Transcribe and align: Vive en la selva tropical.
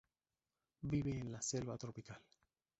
Vive 0.81 1.11
en 1.19 1.31
la 1.31 1.43
selva 1.43 1.77
tropical. 1.77 2.19